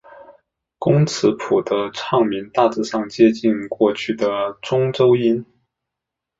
[0.79, 5.45] 工尺谱的唱名大致上接近过去的中州音。